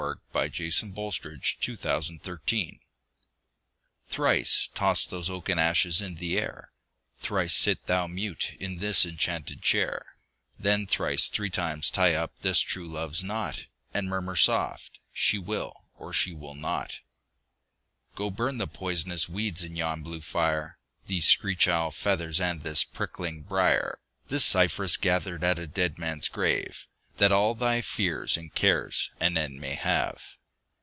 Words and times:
Thomas 0.33 0.79
Campion 0.79 0.99
Thrice 1.39 1.49
Toss 1.53 1.55
Those 1.85 1.99
Oaken 1.99 1.99
Ashes 1.99 2.31
in 2.31 2.45
the 2.45 2.67
Air 3.19 3.33
THRICE 4.07 4.69
toss 4.73 5.05
those 5.05 5.29
oaken 5.29 5.59
ashes 5.59 6.01
in 6.01 6.15
the 6.15 6.39
air; 6.39 6.71
Thrice 7.19 7.53
sit 7.53 7.85
thou 7.85 8.07
mute 8.07 8.53
in 8.59 8.77
this 8.79 9.05
enchanted 9.05 9.61
chair; 9.61 10.03
Then 10.57 10.87
thrice 10.87 11.29
three 11.29 11.51
times 11.51 11.91
tie 11.91 12.15
up 12.15 12.33
this 12.39 12.61
true 12.61 12.87
love's 12.87 13.23
knot, 13.23 13.65
And 13.93 14.09
murmur 14.09 14.35
soft: 14.35 14.97
"She 15.13 15.37
will, 15.37 15.85
or 15.95 16.11
she 16.13 16.33
will 16.33 16.55
not." 16.55 16.97
Go 18.15 18.31
burn 18.31 18.57
those 18.57 18.69
poisonous 18.73 19.29
weeds 19.29 19.63
in 19.63 19.75
yon 19.75 20.01
blue 20.01 20.21
fire, 20.21 20.79
These 21.05 21.27
screech 21.27 21.67
owl's 21.67 21.95
feathers 21.95 22.39
and 22.39 22.63
this 22.63 22.83
prickling 22.83 23.43
briar, 23.43 23.99
This 24.29 24.45
cypress 24.45 24.97
gathered 24.97 25.43
at 25.43 25.59
a 25.59 25.67
dead 25.67 25.99
man's 25.99 26.27
grave, 26.27 26.87
That 27.17 27.31
all 27.33 27.53
thy 27.53 27.81
fears 27.81 28.35
and 28.35 28.55
cares 28.55 29.11
an 29.19 29.37
end 29.37 29.59
may 29.61 29.75
have. 29.75 30.23